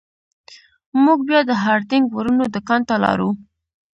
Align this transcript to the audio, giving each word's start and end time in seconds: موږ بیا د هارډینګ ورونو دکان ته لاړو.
موږ 1.03 1.19
بیا 1.27 1.39
د 1.49 1.51
هارډینګ 1.63 2.05
ورونو 2.11 2.43
دکان 2.55 2.81
ته 2.89 2.95
لاړو. 3.03 3.29